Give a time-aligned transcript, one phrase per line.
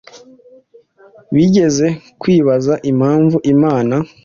[1.35, 1.87] bigeze
[2.21, 3.95] kwibaza impamvu Imana